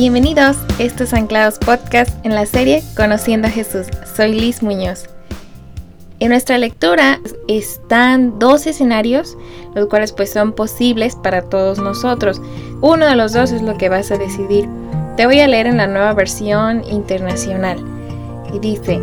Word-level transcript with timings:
Bienvenidos, 0.00 0.56
esto 0.78 1.04
es 1.04 1.12
Anclados 1.12 1.58
Podcast 1.58 2.24
en 2.24 2.34
la 2.34 2.46
serie 2.46 2.82
Conociendo 2.96 3.48
a 3.48 3.50
Jesús. 3.50 3.86
Soy 4.16 4.32
Liz 4.32 4.62
Muñoz. 4.62 5.04
En 6.20 6.30
nuestra 6.30 6.56
lectura 6.56 7.20
están 7.48 8.38
dos 8.38 8.66
escenarios, 8.66 9.36
los 9.74 9.88
cuales 9.88 10.12
pues 10.12 10.32
son 10.32 10.54
posibles 10.54 11.16
para 11.16 11.42
todos 11.42 11.78
nosotros. 11.80 12.40
Uno 12.80 13.04
de 13.04 13.14
los 13.14 13.34
dos 13.34 13.52
es 13.52 13.60
lo 13.60 13.76
que 13.76 13.90
vas 13.90 14.10
a 14.10 14.16
decidir. 14.16 14.66
Te 15.18 15.26
voy 15.26 15.40
a 15.40 15.48
leer 15.48 15.66
en 15.66 15.76
la 15.76 15.86
nueva 15.86 16.14
versión 16.14 16.82
internacional. 16.90 17.76
Y 18.54 18.58
dice, 18.58 18.96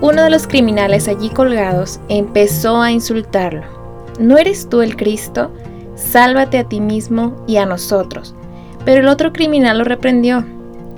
uno 0.00 0.22
de 0.22 0.30
los 0.30 0.46
criminales 0.46 1.08
allí 1.08 1.28
colgados 1.28 1.98
empezó 2.08 2.80
a 2.80 2.92
insultarlo. 2.92 3.64
¿No 4.20 4.38
eres 4.38 4.68
tú 4.68 4.80
el 4.80 4.94
Cristo? 4.94 5.50
Sálvate 5.96 6.58
a 6.58 6.68
ti 6.68 6.80
mismo 6.80 7.34
y 7.48 7.56
a 7.56 7.66
nosotros. 7.66 8.36
Pero 8.86 9.02
el 9.02 9.08
otro 9.08 9.32
criminal 9.34 9.78
lo 9.78 9.84
reprendió. 9.84 10.46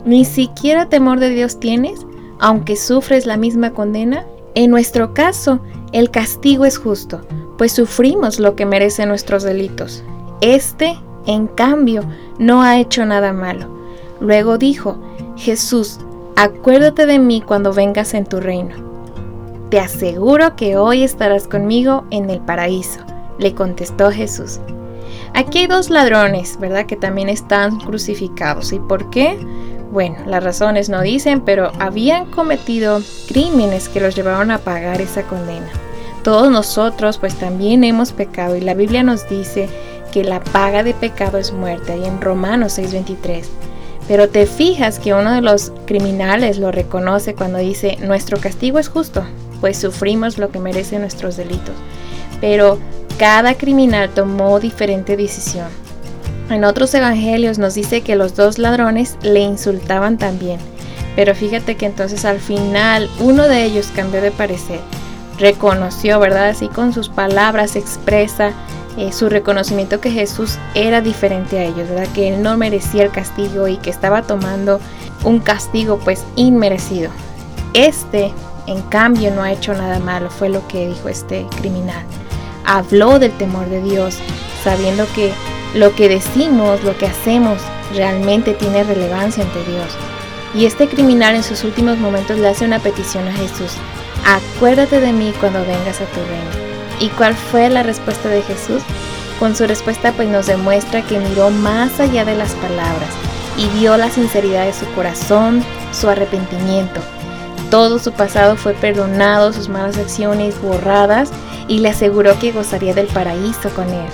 ¿Ni 0.05 0.25
siquiera 0.25 0.89
temor 0.89 1.19
de 1.19 1.31
Dios 1.31 1.59
tienes, 1.59 2.07
aunque 2.39 2.77
sufres 2.77 3.27
la 3.27 3.37
misma 3.37 3.73
condena? 3.73 4.25
En 4.55 4.71
nuestro 4.71 5.15
caso, 5.15 5.61
el 5.93 6.11
castigo 6.11 6.67
es 6.67 6.79
justo, 6.79 7.23
pues 7.57 7.73
sufrimos 7.73 8.39
lo 8.39 8.55
que 8.55 8.67
merecen 8.67 9.09
nuestros 9.09 9.43
delitos. 9.43 10.05
Este, 10.43 10.99
en 11.27 11.47
cambio, 11.47 12.03
no 12.39 12.63
ha 12.63 12.79
hecho 12.79 13.05
nada 13.07 13.33
malo. 13.33 13.69
Luego 14.21 14.59
dijo, 14.59 14.99
Jesús, 15.37 15.99
acuérdate 16.37 17.07
de 17.07 17.19
mí 17.19 17.41
cuando 17.41 17.73
vengas 17.73 18.13
en 18.15 18.27
tu 18.27 18.39
reino. 18.39 18.77
Te 19.71 19.81
aseguro 19.81 20.57
que 20.57 20.77
hoy 20.77 21.05
estarás 21.05 21.49
conmigo 21.49 22.05
en 22.11 22.29
el 22.29 22.41
paraíso, 22.41 23.01
le 23.39 23.55
contestó 23.55 24.11
Jesús. 24.11 24.61
Aquí 25.35 25.59
hay 25.59 25.67
dos 25.67 25.91
ladrones, 25.91 26.59
¿verdad? 26.59 26.87
Que 26.87 26.97
también 26.97 27.29
están 27.29 27.79
crucificados. 27.79 28.73
¿Y 28.73 28.79
por 28.79 29.11
qué? 29.11 29.39
Bueno, 29.91 30.17
las 30.27 30.45
razones 30.45 30.89
no 30.89 31.01
dicen, 31.01 31.41
pero 31.41 31.73
habían 31.79 32.27
cometido 32.27 33.01
crímenes 33.27 33.89
que 33.89 34.01
los 34.01 34.15
llevaron 34.15 34.51
a 34.51 34.59
pagar 34.59 35.01
esa 35.01 35.23
condena. 35.23 35.69
Todos 36.23 36.51
nosotros 36.51 37.17
pues 37.19 37.37
también 37.37 37.85
hemos 37.85 38.13
pecado 38.13 38.57
y 38.57 38.61
la 38.61 38.75
Biblia 38.75 39.03
nos 39.03 39.29
dice 39.29 39.69
que 40.13 40.25
la 40.25 40.41
paga 40.41 40.83
de 40.83 40.93
pecado 40.93 41.39
es 41.39 41.53
muerte, 41.53 41.93
ahí 41.93 42.05
en 42.05 42.21
Romanos 42.21 42.79
6:23. 42.79 43.49
Pero 44.09 44.29
te 44.29 44.47
fijas 44.47 44.99
que 44.99 45.15
uno 45.15 45.33
de 45.33 45.43
los 45.43 45.73
criminales 45.87 46.59
lo 46.59 46.73
reconoce 46.73 47.35
cuando 47.35 47.59
dice, 47.59 47.97
nuestro 48.01 48.39
castigo 48.39 48.79
es 48.79 48.89
justo, 48.89 49.23
pues 49.61 49.79
sufrimos 49.79 50.39
lo 50.39 50.51
que 50.51 50.59
merecen 50.59 51.01
nuestros 51.01 51.37
delitos. 51.37 51.75
Pero 52.41 52.79
cada 53.19 53.55
criminal 53.55 54.11
tomó 54.11 54.61
diferente 54.61 55.17
decisión. 55.17 55.67
En 56.51 56.65
otros 56.65 56.95
evangelios 56.95 57.59
nos 57.59 57.75
dice 57.75 58.01
que 58.01 58.17
los 58.17 58.35
dos 58.35 58.59
ladrones 58.59 59.19
le 59.23 59.41
insultaban 59.41 60.17
también, 60.17 60.59
pero 61.15 61.35
fíjate 61.35 61.77
que 61.77 61.85
entonces 61.85 62.25
al 62.25 62.39
final 62.39 63.11
uno 63.21 63.49
de 63.49 63.65
ellos 63.65 63.89
cambió 63.95 64.23
de 64.23 64.31
parecer, 64.31 64.81
reconoció, 65.39 66.21
¿verdad? 66.21 66.49
Así 66.49 66.69
con 66.69 66.95
sus 66.95 67.09
palabras 67.09 67.77
expresa 67.77 68.53
eh, 68.97 69.13
su 69.13 69.29
reconocimiento 69.29 70.01
que 70.01 70.11
Jesús 70.11 70.59
era 70.75 71.01
diferente 71.01 71.59
a 71.59 71.65
ellos, 71.65 71.89
¿verdad? 71.89 72.09
Que 72.15 72.29
él 72.29 72.43
no 72.43 72.57
merecía 72.57 73.03
el 73.03 73.11
castigo 73.11 73.69
y 73.69 73.77
que 73.77 73.91
estaba 73.91 74.23
tomando 74.23 74.81
un 75.25 75.41
castigo 75.41 75.99
pues 75.99 76.25
inmerecido. 76.37 77.11
Este, 77.75 78.33
en 78.67 78.81
cambio, 78.83 79.31
no 79.33 79.43
ha 79.43 79.53
hecho 79.53 79.75
nada 79.75 79.99
malo, 79.99 80.31
fue 80.31 80.49
lo 80.49 80.67
que 80.67 80.89
dijo 80.89 81.09
este 81.09 81.47
criminal. 81.61 82.05
Habló 82.71 83.19
del 83.19 83.33
temor 83.33 83.67
de 83.71 83.81
Dios, 83.81 84.19
sabiendo 84.63 85.07
que 85.15 85.33
lo 85.75 85.95
que 85.95 86.11
decimos, 86.11 86.85
lo 86.85 86.99
que 86.99 87.07
hacemos, 87.07 87.63
realmente 87.95 88.53
tiene 88.53 88.85
relevancia 88.85 89.43
ante 89.43 89.65
Dios. 89.65 89.97
Y 90.55 90.67
este 90.67 90.87
criminal 90.87 91.35
en 91.35 91.43
sus 91.43 91.65
últimos 91.65 91.97
momentos 91.97 92.39
le 92.39 92.47
hace 92.47 92.67
una 92.67 92.79
petición 92.79 93.27
a 93.27 93.33
Jesús. 93.33 93.73
Acuérdate 94.27 95.01
de 95.01 95.15
mí 95.15 95.33
cuando 95.41 95.61
vengas 95.61 96.03
a 96.03 96.05
tu 96.05 96.21
reino. 96.21 96.69
¿Y 97.01 97.09
cuál 97.09 97.35
fue 97.35 97.71
la 97.71 97.83
respuesta 97.83 98.29
de 98.29 98.43
Jesús? 98.43 98.83
Con 99.39 99.57
su 99.57 99.67
respuesta 99.67 100.13
pues 100.13 100.29
nos 100.29 100.47
demuestra 100.47 101.01
que 101.01 101.21
miró 101.21 101.49
más 101.49 101.99
allá 102.01 102.27
de 102.27 102.37
las 102.37 102.53
palabras 102.57 103.09
y 103.57 103.67
vio 103.79 103.97
la 103.97 104.11
sinceridad 104.11 104.67
de 104.67 104.75
su 104.75 104.85
corazón, 104.93 105.65
su 105.93 106.11
arrepentimiento. 106.11 107.01
Todo 107.71 107.99
su 107.99 108.13
pasado 108.13 108.57
fue 108.57 108.75
perdonado, 108.75 109.55
sus 109.55 109.71
malas 109.71 109.97
acciones 109.97 110.61
borradas 110.61 111.31
y 111.69 111.79
le 111.79 111.91
aseguró 111.91 112.39
que 112.39 112.53
gozaría 112.53 112.95
del 112.95 113.07
paraíso 113.07 113.71
con 113.71 113.89
él. 113.89 114.09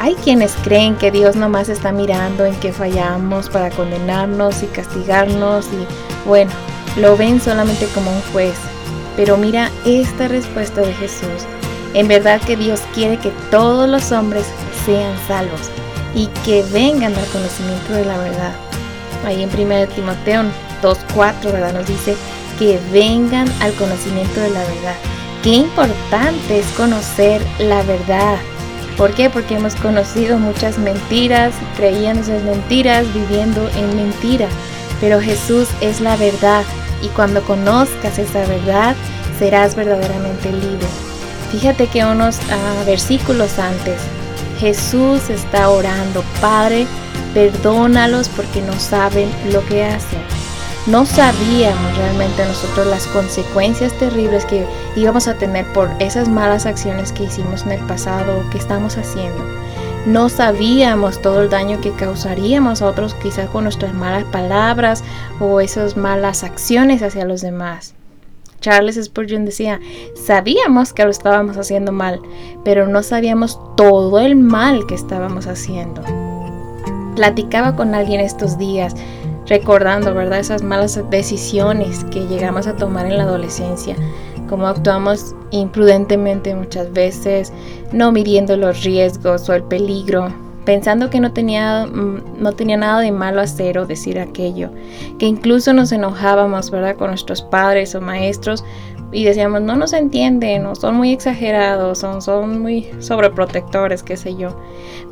Hay 0.00 0.14
quienes 0.14 0.54
creen 0.62 0.94
que 0.94 1.10
Dios 1.10 1.34
nomás 1.34 1.68
está 1.68 1.90
mirando 1.90 2.46
en 2.46 2.54
que 2.54 2.72
fallamos 2.72 3.48
para 3.48 3.70
condenarnos 3.70 4.62
y 4.62 4.66
castigarnos 4.66 5.66
y 5.66 6.26
bueno, 6.26 6.52
lo 6.96 7.16
ven 7.16 7.40
solamente 7.40 7.86
como 7.86 8.12
un 8.12 8.22
juez. 8.32 8.54
Pero 9.16 9.36
mira 9.36 9.70
esta 9.84 10.28
respuesta 10.28 10.80
de 10.80 10.94
Jesús. 10.94 11.46
En 11.94 12.06
verdad 12.06 12.40
que 12.40 12.56
Dios 12.56 12.80
quiere 12.94 13.18
que 13.18 13.32
todos 13.50 13.88
los 13.88 14.12
hombres 14.12 14.46
sean 14.86 15.14
salvos 15.26 15.62
y 16.14 16.28
que 16.44 16.62
vengan 16.72 17.14
al 17.14 17.26
conocimiento 17.26 17.94
de 17.94 18.04
la 18.04 18.18
verdad. 18.18 18.52
Ahí 19.26 19.42
en 19.42 19.50
1 19.50 19.88
Timoteo 19.88 20.42
2.4, 20.80 21.52
¿verdad? 21.52 21.72
Nos 21.72 21.88
dice 21.88 22.14
que 22.58 22.78
vengan 22.92 23.48
al 23.60 23.72
conocimiento 23.74 24.40
de 24.40 24.50
la 24.50 24.60
verdad. 24.60 25.17
Qué 25.42 25.50
importante 25.50 26.58
es 26.58 26.66
conocer 26.76 27.40
la 27.60 27.82
verdad. 27.82 28.38
¿Por 28.96 29.14
qué? 29.14 29.30
Porque 29.30 29.54
hemos 29.54 29.76
conocido 29.76 30.38
muchas 30.38 30.78
mentiras, 30.78 31.54
creían 31.76 32.18
esas 32.18 32.42
mentiras, 32.42 33.06
viviendo 33.14 33.68
en 33.76 33.94
mentira. 33.94 34.48
Pero 35.00 35.20
Jesús 35.20 35.68
es 35.80 36.00
la 36.00 36.16
verdad 36.16 36.64
y 37.02 37.08
cuando 37.08 37.42
conozcas 37.42 38.18
esa 38.18 38.44
verdad 38.46 38.96
serás 39.38 39.76
verdaderamente 39.76 40.50
libre. 40.50 40.88
Fíjate 41.52 41.86
que 41.86 42.04
unos 42.04 42.40
ah, 42.50 42.82
versículos 42.84 43.60
antes, 43.60 44.00
Jesús 44.58 45.30
está 45.30 45.70
orando, 45.70 46.24
Padre, 46.40 46.86
perdónalos 47.32 48.28
porque 48.28 48.60
no 48.60 48.78
saben 48.80 49.30
lo 49.52 49.64
que 49.66 49.84
hacen. 49.84 50.37
No 50.86 51.04
sabíamos 51.04 51.96
realmente 51.98 52.46
nosotros 52.46 52.86
las 52.86 53.06
consecuencias 53.08 53.92
terribles 53.98 54.46
que 54.46 54.66
íbamos 54.96 55.28
a 55.28 55.34
tener 55.34 55.70
por 55.72 55.90
esas 55.98 56.28
malas 56.28 56.64
acciones 56.64 57.12
que 57.12 57.24
hicimos 57.24 57.62
en 57.64 57.72
el 57.72 57.86
pasado 57.86 58.38
o 58.38 58.50
que 58.50 58.58
estamos 58.58 58.96
haciendo. 58.96 59.44
No 60.06 60.30
sabíamos 60.30 61.20
todo 61.20 61.42
el 61.42 61.50
daño 61.50 61.82
que 61.82 61.92
causaríamos 61.92 62.80
a 62.80 62.86
otros 62.86 63.14
quizás 63.14 63.50
con 63.50 63.64
nuestras 63.64 63.92
malas 63.92 64.24
palabras 64.24 65.04
o 65.40 65.60
esas 65.60 65.96
malas 65.96 66.44
acciones 66.44 67.02
hacia 67.02 67.26
los 67.26 67.42
demás. 67.42 67.94
Charles 68.60 68.98
Spurgeon 69.02 69.44
decía, 69.44 69.80
sabíamos 70.14 70.92
que 70.92 71.04
lo 71.04 71.10
estábamos 71.10 71.56
haciendo 71.58 71.92
mal, 71.92 72.20
pero 72.64 72.86
no 72.86 73.02
sabíamos 73.02 73.60
todo 73.76 74.18
el 74.18 74.34
mal 74.34 74.86
que 74.86 74.94
estábamos 74.94 75.46
haciendo. 75.46 76.02
Platicaba 77.14 77.76
con 77.76 77.94
alguien 77.94 78.20
estos 78.20 78.58
días 78.58 78.94
recordando, 79.48 80.14
¿verdad? 80.14 80.40
Esas 80.40 80.62
malas 80.62 81.00
decisiones 81.10 82.04
que 82.04 82.26
llegamos 82.26 82.66
a 82.66 82.76
tomar 82.76 83.06
en 83.06 83.16
la 83.16 83.24
adolescencia, 83.24 83.96
como 84.48 84.66
actuamos 84.66 85.34
imprudentemente 85.50 86.54
muchas 86.54 86.92
veces, 86.92 87.52
no 87.92 88.12
midiendo 88.12 88.56
los 88.56 88.84
riesgos 88.84 89.48
o 89.48 89.54
el 89.54 89.62
peligro, 89.64 90.32
pensando 90.64 91.08
que 91.08 91.20
no 91.20 91.32
tenía, 91.32 91.86
mm, 91.86 92.42
no 92.42 92.52
tenía 92.52 92.76
nada 92.76 93.00
de 93.00 93.10
malo 93.10 93.40
hacer 93.40 93.78
o 93.78 93.86
decir 93.86 94.18
aquello, 94.18 94.70
que 95.18 95.26
incluso 95.26 95.72
nos 95.72 95.92
enojábamos, 95.92 96.70
¿verdad? 96.70 96.96
Con 96.96 97.08
nuestros 97.08 97.42
padres 97.42 97.94
o 97.94 98.00
maestros 98.00 98.64
y 99.10 99.24
decíamos, 99.24 99.62
no 99.62 99.76
nos 99.76 99.92
entienden, 99.92 100.66
o 100.66 100.74
son 100.74 100.96
muy 100.96 101.12
exagerados, 101.12 101.98
son, 101.98 102.20
son 102.20 102.60
muy 102.60 102.88
sobreprotectores, 102.98 104.02
qué 104.02 104.16
sé 104.16 104.36
yo. 104.36 104.50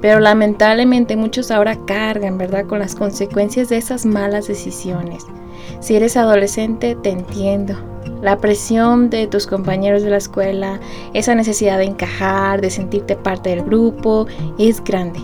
Pero 0.03 0.21
lamentablemente 0.21 1.17
muchos 1.17 1.51
ahora 1.51 1.79
cargan, 1.87 2.37
¿verdad?, 2.37 2.67
con 2.67 2.79
las 2.79 2.95
consecuencias 2.95 3.71
de 3.71 3.79
esas 3.79 4.05
malas 4.05 4.49
decisiones. 4.49 5.25
Si 5.81 5.97
eres 5.97 6.17
adolescente, 6.17 6.95
te 7.03 7.11
entiendo. 7.11 7.75
La 8.21 8.39
presión 8.39 9.09
de 9.09 9.27
tus 9.27 9.47
compañeros 9.47 10.03
de 10.03 10.11
la 10.11 10.17
escuela, 10.19 10.81
esa 11.15 11.35
necesidad 11.35 11.79
de 11.79 11.85
encajar, 11.85 12.61
de 12.61 12.71
sentirte 12.71 13.17
parte 13.17 13.51
del 13.51 13.63
grupo, 13.63 14.27
es 14.59 14.83
grande. 14.85 15.21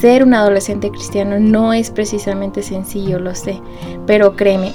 Ser 0.00 0.22
un 0.22 0.32
adolescente 0.32 0.90
cristiano 0.90 1.38
no 1.38 1.72
es 1.72 1.90
precisamente 1.90 2.62
sencillo, 2.62 3.18
lo 3.18 3.34
sé, 3.34 3.60
pero 4.06 4.36
créeme, 4.36 4.72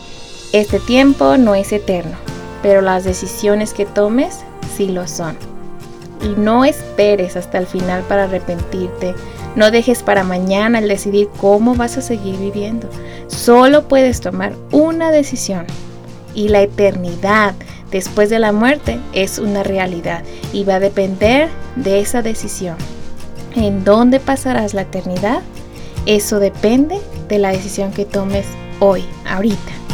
este 0.53 0.79
tiempo 0.79 1.37
no 1.37 1.55
es 1.55 1.71
eterno 1.71 2.17
pero 2.61 2.81
las 2.81 3.03
decisiones 3.03 3.73
que 3.73 3.85
tomes 3.85 4.39
sí 4.75 4.89
lo 4.89 5.07
son. 5.07 5.37
Y 6.21 6.39
no 6.39 6.65
esperes 6.65 7.35
hasta 7.35 7.57
el 7.57 7.67
final 7.67 8.01
para 8.03 8.23
arrepentirte. 8.23 9.13
No 9.55 9.71
dejes 9.71 10.03
para 10.03 10.23
mañana 10.23 10.79
el 10.79 10.87
decidir 10.87 11.29
cómo 11.39 11.75
vas 11.75 11.97
a 11.97 12.01
seguir 12.01 12.37
viviendo. 12.37 12.89
Solo 13.27 13.87
puedes 13.87 14.21
tomar 14.21 14.53
una 14.71 15.11
decisión. 15.11 15.65
Y 16.33 16.49
la 16.49 16.61
eternidad 16.61 17.55
después 17.91 18.29
de 18.29 18.39
la 18.39 18.51
muerte 18.51 18.99
es 19.13 19.39
una 19.39 19.63
realidad 19.63 20.23
y 20.53 20.63
va 20.63 20.75
a 20.75 20.79
depender 20.79 21.49
de 21.75 21.99
esa 21.99 22.21
decisión. 22.21 22.75
¿En 23.55 23.83
dónde 23.83 24.19
pasarás 24.19 24.73
la 24.73 24.81
eternidad? 24.81 25.41
Eso 26.05 26.39
depende 26.39 26.99
de 27.27 27.39
la 27.39 27.49
decisión 27.49 27.91
que 27.91 28.05
tomes 28.05 28.45
hoy, 28.79 29.03
ahorita. 29.25 29.86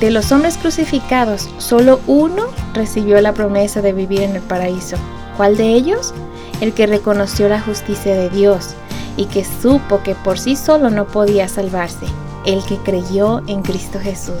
De 0.00 0.10
los 0.10 0.32
hombres 0.32 0.56
crucificados, 0.56 1.50
solo 1.58 2.00
uno 2.06 2.46
recibió 2.72 3.20
la 3.20 3.34
promesa 3.34 3.82
de 3.82 3.92
vivir 3.92 4.22
en 4.22 4.34
el 4.34 4.40
paraíso. 4.40 4.96
¿Cuál 5.36 5.58
de 5.58 5.74
ellos? 5.74 6.14
El 6.62 6.72
que 6.72 6.86
reconoció 6.86 7.50
la 7.50 7.60
justicia 7.60 8.14
de 8.14 8.30
Dios 8.30 8.70
y 9.18 9.26
que 9.26 9.44
supo 9.44 10.02
que 10.02 10.14
por 10.14 10.38
sí 10.38 10.56
solo 10.56 10.88
no 10.88 11.06
podía 11.06 11.48
salvarse, 11.48 12.06
el 12.46 12.64
que 12.64 12.78
creyó 12.78 13.42
en 13.46 13.60
Cristo 13.60 14.00
Jesús. 14.00 14.40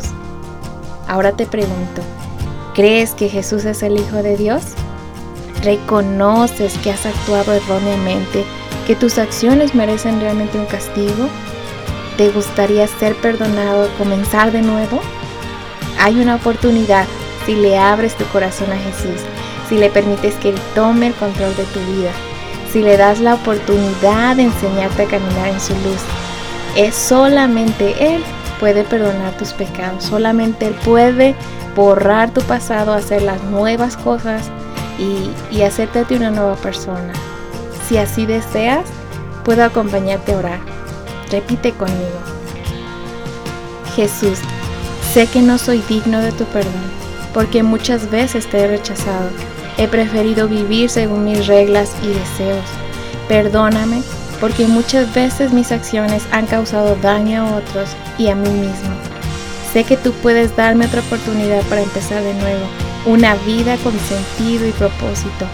Ahora 1.06 1.32
te 1.32 1.44
pregunto, 1.44 2.00
¿crees 2.74 3.12
que 3.12 3.28
Jesús 3.28 3.66
es 3.66 3.82
el 3.82 4.00
Hijo 4.00 4.22
de 4.22 4.38
Dios? 4.38 4.62
¿Reconoces 5.62 6.78
que 6.78 6.90
has 6.90 7.04
actuado 7.04 7.52
erróneamente, 7.52 8.44
que 8.86 8.96
tus 8.96 9.18
acciones 9.18 9.74
merecen 9.74 10.20
realmente 10.20 10.58
un 10.58 10.64
castigo? 10.64 11.28
¿Te 12.16 12.30
gustaría 12.30 12.86
ser 12.86 13.14
perdonado, 13.16 13.90
comenzar 13.98 14.52
de 14.52 14.62
nuevo? 14.62 15.02
Hay 16.02 16.18
una 16.18 16.36
oportunidad 16.36 17.04
si 17.44 17.54
le 17.54 17.78
abres 17.78 18.16
tu 18.16 18.24
corazón 18.28 18.72
a 18.72 18.76
Jesús, 18.76 19.20
si 19.68 19.76
le 19.76 19.90
permites 19.90 20.34
que 20.36 20.48
Él 20.48 20.58
tome 20.74 21.08
el 21.08 21.14
control 21.14 21.54
de 21.56 21.64
tu 21.64 21.78
vida, 21.80 22.10
si 22.72 22.80
le 22.80 22.96
das 22.96 23.20
la 23.20 23.34
oportunidad 23.34 24.36
de 24.36 24.44
enseñarte 24.44 25.02
a 25.02 25.08
caminar 25.08 25.48
en 25.48 25.60
su 25.60 25.74
luz. 25.74 26.00
Es 26.74 26.94
solamente 26.94 28.14
Él 28.14 28.24
puede 28.58 28.82
perdonar 28.82 29.36
tus 29.36 29.52
pecados, 29.52 30.04
solamente 30.04 30.68
Él 30.68 30.74
puede 30.86 31.34
borrar 31.76 32.30
tu 32.30 32.40
pasado, 32.44 32.94
hacer 32.94 33.20
las 33.20 33.42
nuevas 33.44 33.98
cosas 33.98 34.50
y, 34.98 35.30
y 35.54 35.62
hacerte 35.62 36.16
una 36.16 36.30
nueva 36.30 36.56
persona. 36.56 37.12
Si 37.86 37.98
así 37.98 38.24
deseas, 38.24 38.86
puedo 39.44 39.64
acompañarte 39.64 40.32
a 40.32 40.38
orar. 40.38 40.60
Repite 41.30 41.72
conmigo. 41.72 42.20
Jesús, 43.94 44.38
sé 45.12 45.26
que 45.26 45.42
no 45.42 45.58
soy 45.58 45.82
digno 45.88 46.20
de 46.20 46.30
tu 46.30 46.44
perdón, 46.44 46.72
porque 47.34 47.64
muchas 47.64 48.10
veces 48.10 48.48
te 48.48 48.58
he 48.58 48.68
rechazado. 48.68 49.28
He 49.76 49.88
preferido 49.88 50.46
vivir 50.46 50.88
según 50.88 51.24
mis 51.24 51.48
reglas 51.48 51.92
y 52.02 52.08
deseos. 52.08 52.64
Perdóname, 53.26 54.02
porque 54.40 54.66
muchas 54.66 55.12
veces 55.12 55.52
mis 55.52 55.72
acciones 55.72 56.22
han 56.30 56.46
causado 56.46 56.94
daño 56.96 57.42
a 57.42 57.56
otros 57.56 57.90
y 58.18 58.28
a 58.28 58.36
mí 58.36 58.48
mismo. 58.50 58.90
Sé 59.72 59.82
que 59.82 59.96
tú 59.96 60.12
puedes 60.12 60.54
darme 60.54 60.86
otra 60.86 61.00
oportunidad 61.00 61.62
para 61.64 61.82
empezar 61.82 62.22
de 62.22 62.34
nuevo, 62.34 62.64
una 63.06 63.34
vida 63.46 63.76
con 63.78 63.94
sentido 63.98 64.66
y 64.68 64.72
propósito. 64.72 65.46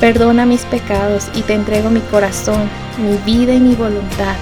Perdona 0.00 0.44
mis 0.44 0.64
pecados 0.66 1.28
y 1.34 1.42
te 1.42 1.54
entrego 1.54 1.88
mi 1.88 2.00
corazón, 2.00 2.68
mi 2.98 3.16
vida 3.24 3.54
y 3.54 3.60
mi 3.60 3.74
voluntad. 3.74 4.34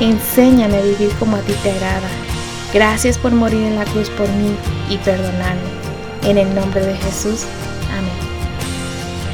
Enséñame 0.00 0.78
a 0.78 0.82
vivir 0.82 1.10
como 1.18 1.36
a 1.36 1.40
ti 1.40 1.52
te 1.62 1.70
agrada. 1.70 2.23
Gracias 2.74 3.16
por 3.16 3.32
morir 3.32 3.62
en 3.62 3.76
la 3.76 3.84
cruz 3.84 4.10
por 4.10 4.28
mí 4.28 4.54
y 4.90 4.98
perdonarme. 4.98 5.62
En 6.24 6.36
el 6.36 6.54
nombre 6.54 6.84
de 6.84 6.96
Jesús. 6.96 7.46
Amén. 7.96 8.12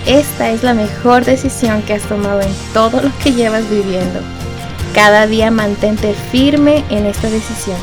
Esta 0.07 0.51
es 0.51 0.63
la 0.63 0.75
mejor 0.75 1.25
decisión 1.25 1.83
que 1.83 1.95
has 1.95 2.03
tomado 2.03 2.41
en 2.41 2.55
todo 2.73 3.01
lo 3.01 3.11
que 3.19 3.33
llevas 3.33 3.69
viviendo. 3.69 4.21
Cada 4.95 5.27
día 5.27 5.51
mantente 5.51 6.15
firme 6.31 6.85
en 6.91 7.07
esta 7.07 7.29
decisión 7.31 7.79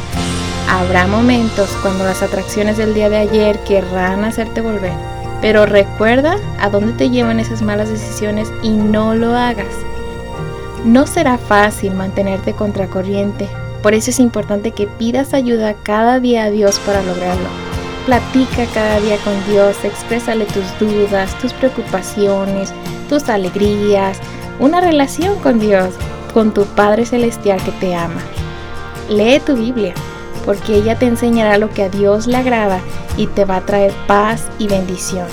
Habrá 0.69 1.07
momentos 1.07 1.69
cuando 1.81 2.03
las 2.03 2.21
atracciones 2.21 2.75
del 2.75 2.93
día 2.93 3.09
de 3.09 3.15
ayer 3.15 3.57
querrán 3.63 4.25
hacerte 4.25 4.59
volver, 4.59 4.91
pero 5.41 5.65
recuerda 5.65 6.35
a 6.59 6.69
dónde 6.69 6.91
te 6.91 7.09
llevan 7.09 7.39
esas 7.39 7.61
malas 7.61 7.89
decisiones 7.89 8.51
y 8.61 8.71
no 8.71 9.15
lo 9.15 9.33
hagas. 9.33 9.73
No 10.83 11.07
será 11.07 11.37
fácil 11.37 11.93
mantenerte 11.93 12.51
contracorriente, 12.51 13.47
por 13.87 13.93
eso 13.93 14.09
es 14.09 14.19
importante 14.19 14.71
que 14.71 14.85
pidas 14.85 15.33
ayuda 15.33 15.73
cada 15.73 16.19
día 16.19 16.43
a 16.43 16.49
Dios 16.49 16.77
para 16.79 17.01
lograrlo. 17.03 17.47
Platica 18.05 18.65
cada 18.73 18.99
día 18.99 19.15
con 19.23 19.33
Dios, 19.49 19.77
exprésale 19.85 20.43
tus 20.43 20.65
dudas, 20.77 21.33
tus 21.39 21.53
preocupaciones, 21.53 22.73
tus 23.07 23.29
alegrías, 23.29 24.19
una 24.59 24.81
relación 24.81 25.39
con 25.39 25.61
Dios, 25.61 25.93
con 26.33 26.53
tu 26.53 26.65
Padre 26.65 27.05
Celestial 27.05 27.63
que 27.63 27.71
te 27.71 27.95
ama. 27.95 28.19
Lee 29.09 29.39
tu 29.39 29.55
Biblia, 29.55 29.93
porque 30.43 30.75
ella 30.75 30.99
te 30.99 31.05
enseñará 31.05 31.57
lo 31.57 31.69
que 31.69 31.83
a 31.83 31.89
Dios 31.89 32.27
le 32.27 32.35
agrada 32.35 32.81
y 33.15 33.27
te 33.27 33.45
va 33.45 33.55
a 33.55 33.65
traer 33.65 33.93
paz 34.05 34.49
y 34.59 34.67
bendición. 34.67 35.27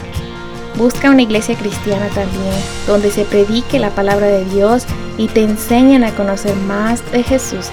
Busca 0.77 1.11
una 1.11 1.23
iglesia 1.23 1.57
cristiana 1.57 2.07
también, 2.11 2.55
donde 2.87 3.11
se 3.11 3.25
predique 3.25 3.81
la 3.81 3.91
palabra 3.91 4.29
de 4.29 4.45
Dios 4.45 4.85
y 5.19 5.27
te 5.27 5.43
enseñen 5.43 6.05
a 6.05 6.15
conocer 6.15 6.55
más 6.55 7.03
de 7.11 7.25
Jesús. 7.25 7.73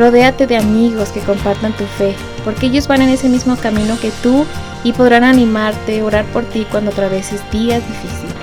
Rodéate 0.00 0.46
de 0.46 0.56
amigos 0.56 1.10
que 1.10 1.20
compartan 1.20 1.74
tu 1.74 1.84
fe, 1.84 2.14
porque 2.42 2.68
ellos 2.68 2.88
van 2.88 3.02
en 3.02 3.10
ese 3.10 3.28
mismo 3.28 3.56
camino 3.56 4.00
que 4.00 4.10
tú 4.22 4.46
y 4.82 4.94
podrán 4.94 5.24
animarte, 5.24 6.02
orar 6.02 6.24
por 6.32 6.42
ti 6.44 6.66
cuando 6.70 6.90
atraveses 6.90 7.42
días 7.50 7.86
difíciles. 7.86 8.34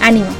Ánimo, 0.00 0.30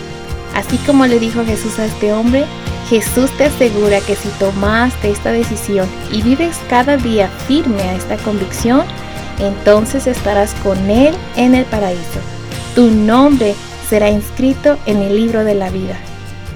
así 0.54 0.76
como 0.86 1.04
le 1.06 1.18
dijo 1.18 1.44
Jesús 1.44 1.80
a 1.80 1.86
este 1.86 2.12
hombre, 2.12 2.44
Jesús 2.88 3.36
te 3.36 3.46
asegura 3.46 3.98
que 4.02 4.14
si 4.14 4.28
tomaste 4.38 5.10
esta 5.10 5.32
decisión 5.32 5.88
y 6.12 6.22
vives 6.22 6.56
cada 6.70 6.96
día 6.96 7.26
firme 7.48 7.82
a 7.82 7.96
esta 7.96 8.16
convicción, 8.18 8.82
entonces 9.40 10.06
estarás 10.06 10.54
con 10.62 10.78
Él 10.88 11.12
en 11.34 11.56
el 11.56 11.64
paraíso. 11.64 12.20
Tu 12.76 12.88
nombre 12.88 13.56
será 13.90 14.10
inscrito 14.10 14.78
en 14.86 14.98
el 14.98 15.16
libro 15.16 15.42
de 15.42 15.56
la 15.56 15.70
vida. 15.70 15.96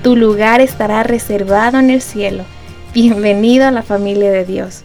Tu 0.04 0.14
lugar 0.14 0.60
estará 0.60 1.02
reservado 1.02 1.80
en 1.80 1.90
el 1.90 2.00
cielo. 2.00 2.44
Bienvenido 2.94 3.66
a 3.66 3.70
la 3.70 3.82
familia 3.82 4.30
de 4.30 4.44
Dios. 4.44 4.82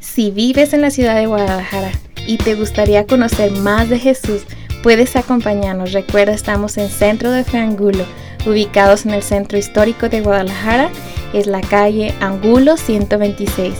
Si 0.00 0.30
vives 0.30 0.72
en 0.74 0.82
la 0.82 0.90
ciudad 0.90 1.16
de 1.16 1.26
Guadalajara 1.26 1.92
y 2.26 2.36
te 2.36 2.54
gustaría 2.54 3.06
conocer 3.06 3.52
más 3.52 3.88
de 3.88 3.98
Jesús, 3.98 4.42
puedes 4.82 5.16
acompañarnos. 5.16 5.92
Recuerda, 5.92 6.32
estamos 6.32 6.76
en 6.76 6.88
Centro 6.88 7.30
de 7.30 7.44
Fe 7.44 7.66
ubicados 8.46 9.06
en 9.06 9.12
el 9.12 9.22
centro 9.22 9.58
histórico 9.58 10.08
de 10.08 10.20
Guadalajara, 10.20 10.90
es 11.32 11.46
la 11.46 11.60
calle 11.60 12.14
Angulo 12.20 12.76
126. 12.76 13.74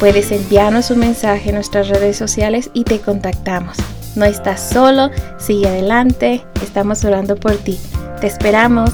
Puedes 0.00 0.30
enviarnos 0.32 0.90
un 0.90 1.00
mensaje 1.00 1.48
en 1.48 1.56
nuestras 1.56 1.88
redes 1.88 2.16
sociales 2.16 2.70
y 2.72 2.84
te 2.84 3.00
contactamos. 3.00 3.76
No 4.14 4.24
estás 4.24 4.70
solo, 4.70 5.10
sigue 5.38 5.68
adelante, 5.68 6.44
estamos 6.62 7.04
orando 7.04 7.36
por 7.36 7.56
ti. 7.56 7.78
Te 8.20 8.26
esperamos. 8.26 8.90